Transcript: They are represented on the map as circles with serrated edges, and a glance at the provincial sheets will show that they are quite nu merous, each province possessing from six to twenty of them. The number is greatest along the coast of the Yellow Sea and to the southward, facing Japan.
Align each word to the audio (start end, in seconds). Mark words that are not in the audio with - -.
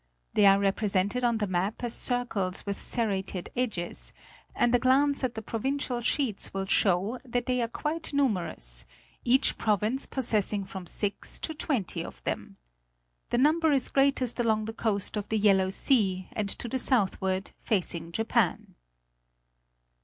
They 0.33 0.47
are 0.47 0.57
represented 0.57 1.23
on 1.23 1.37
the 1.37 1.45
map 1.45 1.83
as 1.83 1.93
circles 1.93 2.65
with 2.65 2.81
serrated 2.81 3.49
edges, 3.55 4.13
and 4.55 4.73
a 4.73 4.79
glance 4.79 5.23
at 5.23 5.35
the 5.35 5.43
provincial 5.43 6.01
sheets 6.01 6.51
will 6.55 6.65
show 6.65 7.19
that 7.23 7.45
they 7.45 7.61
are 7.61 7.67
quite 7.67 8.11
nu 8.11 8.27
merous, 8.27 8.85
each 9.23 9.59
province 9.59 10.07
possessing 10.07 10.63
from 10.63 10.87
six 10.87 11.39
to 11.41 11.53
twenty 11.53 12.03
of 12.03 12.23
them. 12.23 12.57
The 13.29 13.37
number 13.37 13.71
is 13.71 13.89
greatest 13.89 14.39
along 14.39 14.65
the 14.65 14.73
coast 14.73 15.15
of 15.17 15.29
the 15.29 15.37
Yellow 15.37 15.69
Sea 15.69 16.29
and 16.33 16.49
to 16.49 16.67
the 16.67 16.79
southward, 16.79 17.51
facing 17.59 18.11
Japan. 18.11 18.73